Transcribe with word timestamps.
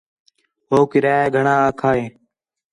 ہو 0.69 0.79
کرایہ 0.91 1.33
گھݨاں 1.35 1.59
آکھا 1.67 1.91
ہِے 1.97 2.05